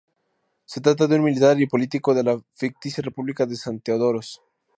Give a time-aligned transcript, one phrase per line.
[0.65, 4.41] Se trata de un militar y político de la ficticia República de San Theodoros.